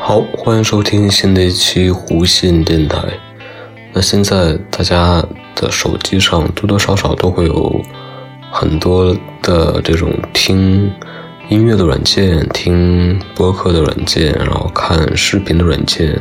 [0.00, 3.02] 好，欢迎收听新的一期弧线电台。
[3.92, 5.22] 那现在大家
[5.56, 7.84] 的手机上多多少少都会有
[8.50, 10.90] 很多的这种听
[11.48, 16.14] 音乐的软件、听播客的软件，然后看视频的软件，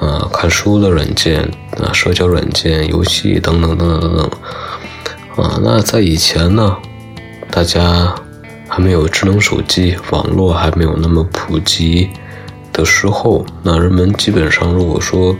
[0.00, 1.40] 啊，看书的软件，
[1.80, 5.44] 啊，社交软件、游戏等等等等等等。
[5.44, 6.76] 啊，那在以前呢，
[7.48, 8.12] 大家
[8.68, 12.10] 还没有智能手机，网络还没有那么普及。
[12.72, 15.36] 的时候，那人们基本上如果说，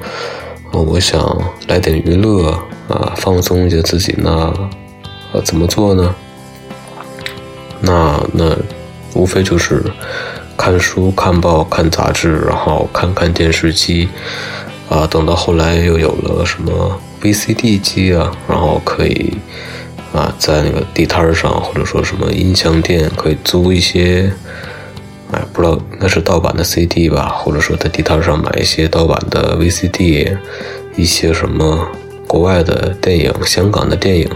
[0.73, 1.20] 我想
[1.68, 2.50] 来点娱乐
[2.88, 4.52] 啊，放松一下自己，那
[5.32, 6.14] 呃怎么做呢？
[7.80, 8.56] 那那
[9.14, 9.82] 无非就是
[10.56, 14.09] 看书、看报、看杂志，然后看看电视机
[14.88, 15.06] 啊。
[15.06, 19.37] 等到后来又有了什么 VCD 机啊，然后可以
[20.12, 24.32] 啊在那个地摊上或者说什么音像店可以租一些。
[25.52, 30.37] 不知道那是盗版的 CD 吧，或者说在地摊上买一些盗版的 VCD，
[30.96, 31.87] 一些什么
[32.26, 34.29] 国外的电影、香港的电影，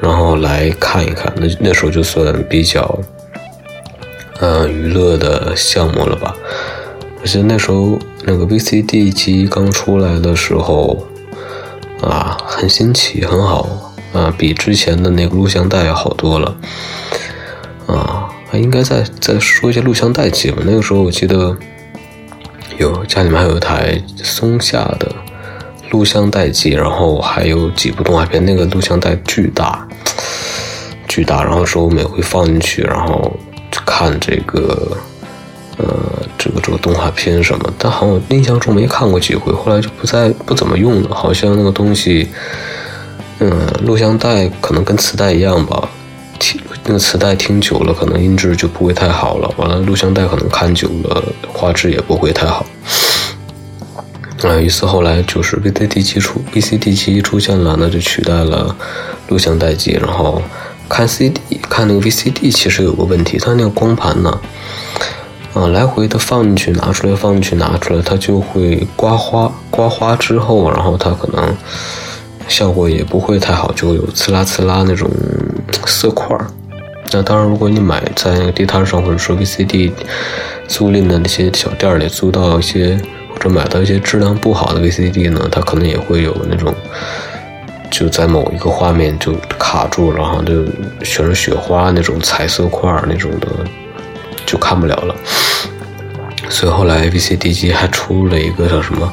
[0.00, 1.32] 然后来看一看。
[1.36, 2.98] 那那时候就算比较，
[4.38, 6.34] 呃，娱乐的项目了吧。
[7.22, 11.06] 而且那时候那个 VCD 机刚出来的时候，
[12.00, 16.56] 啊，很新奇，很好，啊，比之前的那个录像带要好多了，
[18.50, 20.58] 还应该再再说一下录像带机吧。
[20.66, 21.56] 那个时候我记得
[22.78, 25.14] 有家里面还有一台松下的
[25.90, 28.44] 录像带机，然后还有几部动画片。
[28.44, 29.86] 那个录像带巨大，
[31.06, 31.44] 巨大。
[31.44, 33.32] 然后说我每回放进去，然后
[33.86, 34.96] 看这个
[35.76, 35.86] 呃
[36.36, 37.72] 这个这个动画片什么。
[37.78, 41.14] 但好像我印象中没看过几回，后来就不再不怎么用了。
[41.14, 42.28] 好像那个东西，
[43.38, 45.88] 嗯，录像带可能跟磁带一样吧。
[46.90, 49.48] 那个磁带听久了，可能音质就不会太好了。
[49.56, 52.66] 完了，录像带可能看久了，画质也不会太好。
[54.42, 58.74] 啊，于是后来就是 VCD 机出，VCD 机出现了，那就取代了
[59.28, 59.92] 录像带机。
[59.92, 60.42] 然后
[60.88, 64.40] 看 CD，看那个 VCD 其实有个问题，它那个光盘呢，
[65.54, 69.52] 啊，来回的放进去，拿出来，放进去，拿出来，它就会刮花。
[69.70, 71.56] 刮花之后，然后它可能
[72.48, 75.08] 效果也不会太好，就有呲啦呲啦那种。
[75.86, 76.46] 色块儿，
[77.12, 79.90] 那当然，如果你买在那个地摊上，或者说 VCD
[80.68, 83.00] 租赁的那些小店里租到一些，
[83.32, 86.72] 或者买到一些质量不好的 VCD 呢，它可能也会有那种，
[87.90, 90.64] 就在某一个画面就卡住，然后就
[91.02, 93.48] 全是雪花那种彩色块那种的，
[94.46, 95.14] 就看不了了。
[96.48, 99.12] 所以后来 VCD 机还出了一个叫什么？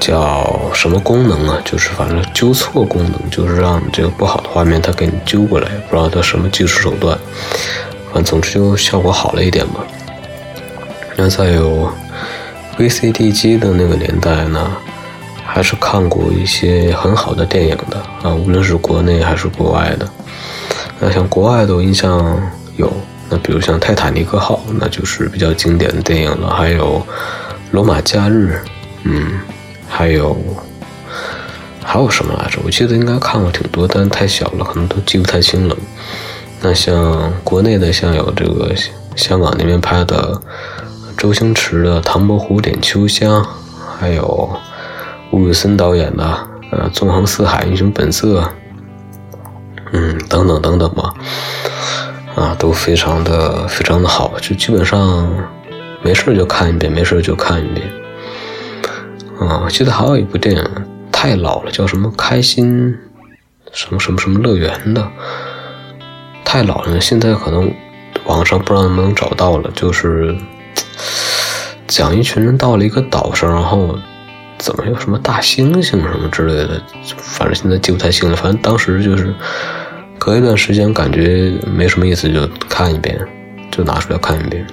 [0.00, 1.60] 叫什么功能啊？
[1.64, 7.18] 就是反正纠错功能，就是让这个不好的画面它给你纠过来，不知道它什么技术手段。
[8.06, 9.84] 反正总之就效果好了一点吧。
[11.16, 11.92] 那再有
[12.78, 14.70] VCD 机的那个年代呢，
[15.44, 20.08] 还是看过一些很好的电影的啊，无论是国内还是国外的。
[21.00, 22.40] 那像国外的我印象
[22.76, 22.92] 有，
[23.28, 26.54] 那比如像《泰坦尼克号》，那就是比较经典的电影了。
[26.54, 26.98] 还有
[27.72, 28.60] 《罗马假日》，
[29.02, 29.38] 嗯。
[29.88, 30.36] 还有
[31.82, 32.60] 还有什么来着？
[32.64, 35.76] 我记得应该看过挺多，但太小了，可能都记不太清了。
[36.60, 38.74] 那像国内的，像有这个
[39.16, 40.40] 香港那边拍的
[41.16, 43.42] 周星驰的《唐伯虎点秋香》，
[43.98, 44.50] 还有
[45.30, 46.24] 吴宇森导演的
[46.70, 48.40] 呃《纵横四海英雄本色》，
[49.92, 51.14] 嗯，等等等等吧，
[52.36, 55.28] 啊，都非常的非常的好，就基本上
[56.02, 57.88] 没事就看一遍，没事就看一遍。
[59.40, 60.64] 啊，我记得还有一部电影
[61.12, 62.96] 太老了，叫什么开心
[63.72, 65.10] 什么什么什么乐园的，
[66.44, 67.00] 太老了。
[67.00, 67.72] 现在可能
[68.24, 70.36] 网上不知道能不能找到了，就是
[71.86, 73.96] 讲一群人到了一个岛上，然后
[74.58, 76.82] 怎么有什么大猩猩什么之类的，
[77.16, 78.36] 反正现在记不太清了。
[78.36, 79.32] 反正当时就是
[80.18, 83.16] 隔一段时间感觉没什么意思，就看一遍，
[83.70, 84.66] 就拿出来看一遍。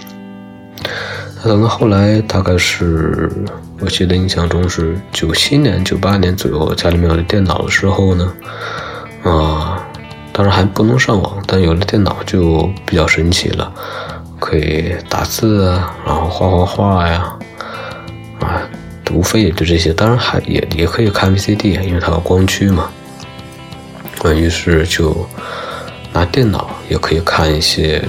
[1.45, 3.31] 等到后来，大概是
[3.79, 8.33] 我记得印象中是九七年、九八年左右，家里面有了电脑的时候呢，
[9.23, 9.79] 啊，
[10.33, 13.71] 当然还不能上网，但有了电脑就比较神奇了，
[14.39, 17.37] 可以打字啊，然后画画画呀，
[18.41, 18.63] 啊，
[19.13, 19.93] 无非也就这些。
[19.93, 22.89] 当然还也也可以看 VCD，因为它有光驱嘛。
[24.23, 25.15] 啊，于是就
[26.11, 28.03] 拿电脑也可以看一些。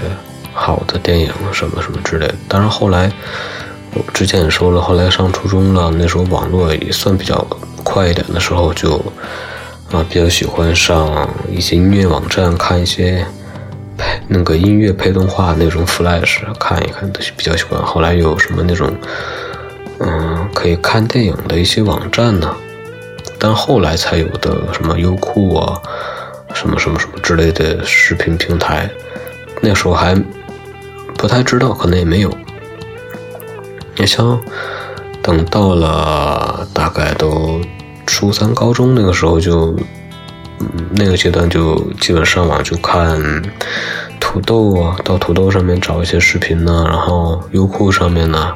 [0.56, 3.12] 好的电影什么什么之类的，当然后来
[3.92, 7.46] 我之前也说了，后来上初中了，那时候网络也算比较
[7.84, 8.96] 快一点的时候，就
[9.92, 13.24] 啊比较喜欢上一些音乐网站看一些
[13.98, 17.80] 配那个音乐配动画那种 Flash 看一看，都是比较喜欢。
[17.84, 18.90] 后来有什么那种，
[20.00, 22.56] 嗯，可以看电影的一些网站呢？
[23.38, 25.78] 但后来才有的什么优酷啊，
[26.54, 28.90] 什么什么什么之类的视频平台，
[29.60, 30.16] 那时候还
[31.16, 32.30] 不太知道，可能也没有。
[33.96, 34.38] 你像
[35.22, 37.60] 等到了大概都
[38.06, 39.74] 初三、高中那个时候，就
[40.60, 43.20] 嗯那个阶段就基本上网就看
[44.20, 48.54] 土豆啊，到土豆上面找一些视频呢，然后优酷上面呢，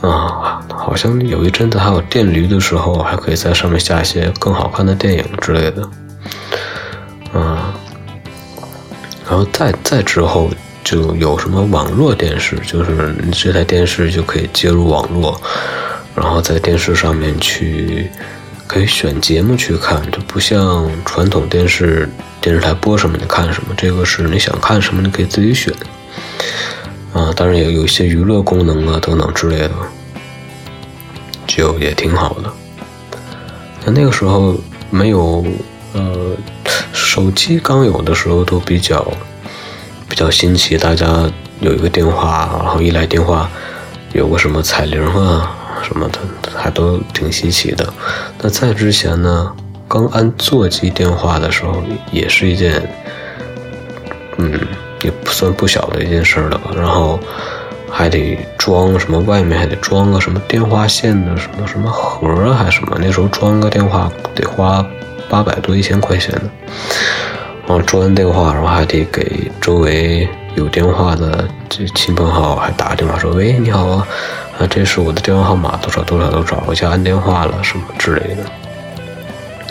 [0.00, 5.82] 啊，好像有一阵子还有电驴的时候，还可以在上面下一些更好看的电影之类的，
[7.32, 7.72] 啊，
[9.28, 10.50] 然后再再之后。
[10.82, 15.40] 就有什么网络电视，就是你这台电视就可以接入网络，
[16.14, 18.10] 然后在电视上面去
[18.66, 22.08] 可以选节目去看，就不像传统电视
[22.40, 25.72] 电视台播什么你看什么，这个是你想看什么你可以自己选
[27.12, 29.72] 啊，当然也有一些娱乐功能啊等等之类的，
[31.46, 32.50] 就也挺好的。
[33.84, 34.56] 那那个时候
[34.88, 35.44] 没有
[35.92, 36.36] 呃
[36.92, 39.06] 手机刚有的时候都比较。
[40.10, 41.06] 比较新奇，大家
[41.60, 43.48] 有一个电话，然后一来电话，
[44.12, 46.18] 有个什么彩铃啊什么的，
[46.56, 47.88] 还都挺稀奇的。
[48.42, 49.52] 那在之前呢，
[49.86, 51.80] 刚安座机电话的时候，
[52.10, 52.82] 也是一件，
[54.36, 54.60] 嗯，
[55.02, 56.72] 也不算不小的一件事了吧。
[56.76, 57.18] 然后
[57.88, 62.98] 还得装什么，外面还得装个什么电话线的什么什么盒啊，还是什么？
[63.00, 64.84] 那时候装个电话得花
[65.28, 66.50] 八百多一千块钱呢。
[67.70, 74.04] 然后装完电话，然后还得给周围有电话的这亲朋好友还打个电话说：“喂，你好啊，
[74.58, 78.42] 啊，这是我的电话号码，多少多少多少，我家安电话了什么之类的。”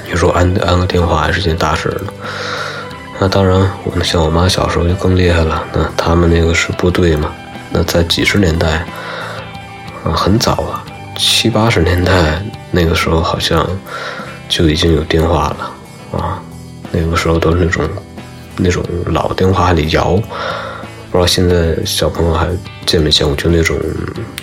[0.09, 2.13] 你说安安个电话还是件大事呢。
[3.19, 5.61] 那当然，我们像我妈小时候就更厉害了。
[5.73, 7.29] 那他们那个是部队嘛，
[7.69, 8.85] 那在几十年代
[10.05, 10.85] 啊，很早啊，
[11.17, 12.41] 七八十年代
[12.71, 13.67] 那个时候好像
[14.47, 16.41] 就已经有电话了啊。
[16.91, 17.87] 那个时候都是那种，
[18.57, 20.15] 那种老电话还得摇，
[21.11, 22.47] 不知道现在小朋友还
[22.85, 23.35] 见没见过？
[23.35, 23.77] 就那种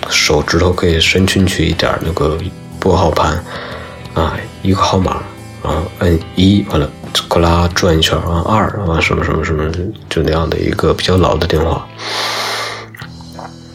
[0.09, 2.37] 手指头可以伸进去一点那个
[2.79, 3.43] 拨号盘，
[4.13, 5.21] 啊，一个号码，
[5.63, 6.89] 然后摁一，完了，
[7.27, 9.69] 呱啦转一圈，完二，完什么什么什么，
[10.09, 11.85] 就那样的一个比较老的电话。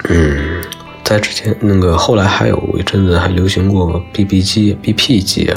[0.08, 0.62] 嗯，
[1.04, 5.54] 在之前那个后来还有一阵子还流行过 BB 机、BP 机，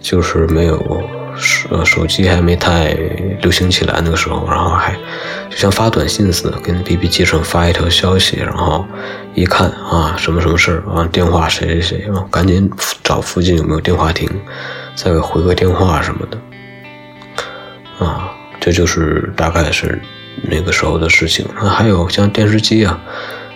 [0.00, 1.02] 就是没有。
[1.36, 2.88] 手手机还没太
[3.40, 4.92] 流行起来那个时候，然后还
[5.50, 8.86] 就像发短信似的，跟 BB 机上发一条消息，然后
[9.34, 12.70] 一看啊什么什么事儿啊电话谁谁谁，赶紧
[13.02, 14.28] 找附近有没有电话亭，
[14.94, 18.30] 再给回个电话什么的，啊，
[18.60, 20.00] 这就是大概是
[20.42, 21.46] 那个时候的事情。
[21.56, 23.00] 还有像电视机啊。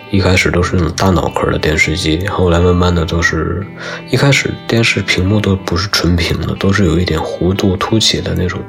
[0.09, 3.65] 一开始都是那种大脑壳的电视机，后来慢慢的都是，
[4.09, 8.59] 一开始电视屏幕都不是纯平的，都是有一点弧度凸起的那种，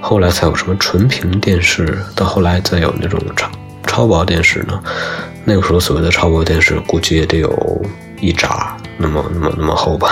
[0.00, 3.50] 后来才有什么纯平电视，到后来再有那种超
[3.86, 4.80] 超薄电视呢。
[5.44, 7.84] 那个时候所谓的超薄电视，估计也得有
[8.20, 10.08] 一扎那么那么那么厚吧，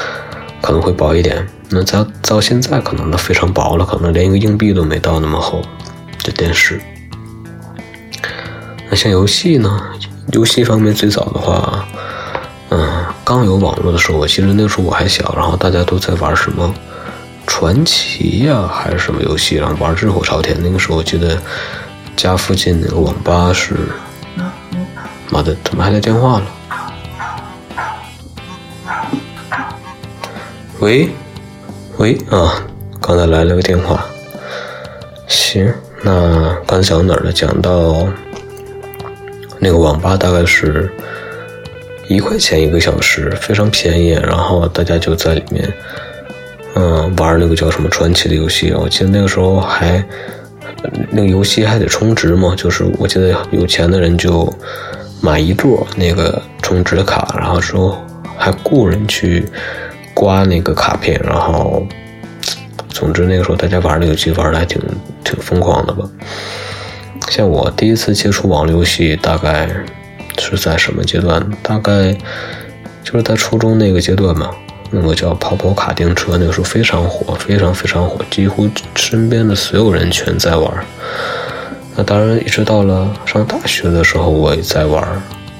[0.60, 1.46] 可能会薄一点。
[1.70, 5.62] 那到到现在可能都非常薄了，可能连一个硬币都没到那么厚
[6.22, 6.78] 的电视。
[8.90, 9.80] 那像游戏呢？
[10.32, 11.86] 游戏方面最早的话，
[12.70, 16.74] 嗯，刚有网络的时候，我记得那时候我还小，然后大家都在玩什么
[17.46, 20.56] 传奇呀，还是什么游戏，然后玩热火朝天。
[20.62, 21.38] 那个时候我记得
[22.16, 23.76] 家附近那个网吧是，
[25.30, 26.46] 妈的，怎么还来电话了？
[30.80, 31.10] 喂，
[31.98, 32.62] 喂啊，
[33.00, 34.04] 刚才来了个电话。
[35.28, 35.72] 行，
[36.02, 37.30] 那刚才讲哪儿了？
[37.30, 38.08] 讲到。
[39.64, 40.92] 那个网吧大概是
[42.06, 44.10] 一块钱一个小时，非常便宜。
[44.10, 45.72] 然后大家就在里面，
[46.74, 48.74] 嗯，玩那个叫什么传奇的游戏。
[48.74, 50.04] 我记得那个时候还
[51.10, 54.52] 那个游戏还得充值嘛，就是我记得有钱的人就
[55.22, 57.98] 买一座那个充值卡，然后说
[58.36, 59.48] 还雇人去
[60.12, 61.18] 刮那个卡片。
[61.24, 61.82] 然后，
[62.90, 64.78] 总之那个时候大家玩那个游戏玩的还挺
[65.24, 66.06] 挺疯狂的吧。
[67.30, 69.68] 像我第一次接触网络游戏，大概
[70.38, 71.44] 是在什么阶段？
[71.62, 72.12] 大概
[73.02, 74.50] 就是在初中那个阶段嘛。
[74.90, 80.72] 那个叫跑跑卡丁车，那个时候非常火，非常非常火，几乎身边的所有人全在玩。
[81.96, 85.02] 那当然，一直到了上大学的时候，我也在玩，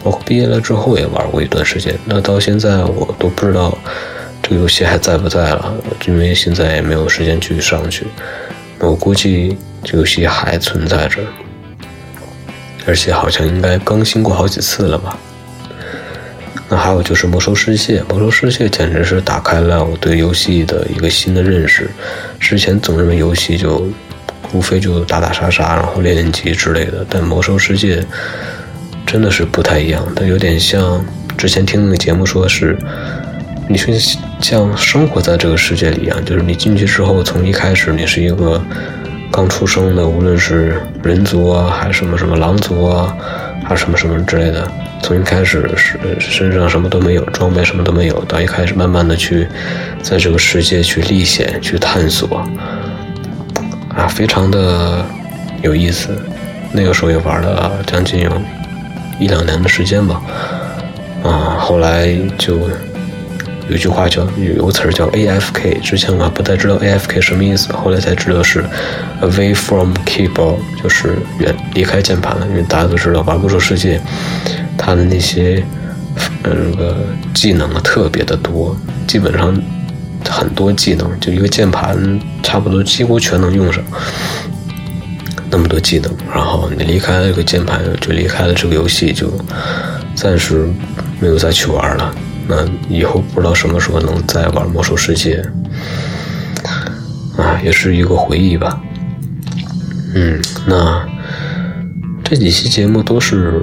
[0.04, 1.98] 包括毕业了之后也玩过一段时间。
[2.04, 3.76] 那到现在我都不知道
[4.40, 5.74] 这个游戏还在不在了，
[6.06, 8.06] 因为现在也没有时间去上去。
[8.78, 11.18] 我估计这游戏还存在着，
[12.86, 15.18] 而且好像应该更新过好几次了吧。
[16.68, 21.90] 那还有就是《魔兽世界》，《魔兽世界》简直是打开了我对游戏的一个新的认识。
[22.40, 23.86] 之前总认为游戏就
[24.52, 27.96] 无非就打打杀杀，然后练练级之类的，但《魔兽世界》
[29.06, 31.04] 真的是不太一样，它有点像
[31.36, 32.76] 之前听那个节目说是，
[33.68, 33.94] 你说
[34.40, 38.62] 像生活在这个世界里一样，就是你进去之后，从一开始你是一个
[39.34, 43.12] 刚出生的，无论是人族啊，还是什么什么狼族啊，
[43.64, 44.70] 还是什么什么之类的。
[45.02, 49.48] 从一开始是身上什么都没有，装备什么都没有，到一开始慢慢的去
[50.00, 52.46] 在这个世界去历险、去探索，
[53.96, 55.04] 啊，非常的
[55.62, 56.16] 有意思。
[56.70, 58.30] 那个时候也玩了将近有
[59.18, 60.22] 一两年的时间吧，
[61.24, 62.70] 啊，后来就
[63.70, 68.64] 有句话叫有个词儿叫 AFK，之前我不太知道 AFK 什么意思，后来才知道是
[69.22, 74.00] Away from Keyboard，就是远离开键盘了，因为大家都知道玩魔兽世界。
[74.76, 75.64] 他的那些
[76.42, 79.58] 呃那个技能啊特别的多，基本上
[80.28, 83.82] 很多技能就一个键盘差不多几乎全能用上，
[85.50, 89.32] 那么多技能，然后你离开了这个键盘，就离开了这个游戏，就
[90.14, 90.68] 暂时
[91.18, 92.14] 没有再去玩了。
[92.46, 95.44] 那以后不知道什么时候能再玩魔兽世界，
[97.36, 98.80] 啊，也是一个回忆吧。
[100.14, 101.06] 嗯，那
[102.22, 103.62] 这几期节目都是。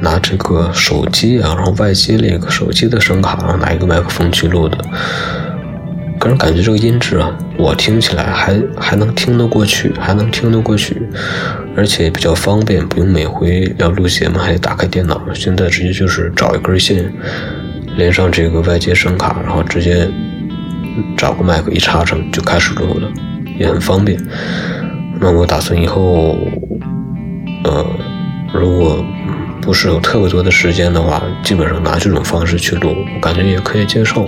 [0.00, 4.78] 拿这个手机啊，然后外接了一个手机的声卡，然后拿一个麦克风去录的。
[6.20, 11.02] 个人感觉这个音质啊，我听起来还还能听得过去，还能听得过去，
[11.76, 15.20] 而且比较方便，不用每回要录节目还得打开电脑。
[15.34, 17.12] 现在直接就是找一根线，
[17.98, 20.08] 连上这个外接声卡，然后直接
[21.18, 23.12] 找个麦克一插上就开始录了，
[23.58, 24.18] 也很方便。
[25.20, 26.38] 那我打算以后，
[27.64, 27.86] 呃，
[28.54, 29.04] 如果。
[29.60, 34.26] 不是有特别多的时间的话，基本上拿这种方式去录，我感觉也可以接受。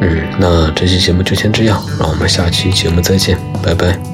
[0.00, 4.11] 嗯，那这期节目就先这样，让我们下期节目再见，拜拜。